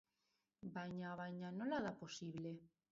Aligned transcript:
Baina, 0.79 1.11
baina... 1.21 1.55
nola 1.61 1.85
da 1.87 1.97
posible? 2.03 2.59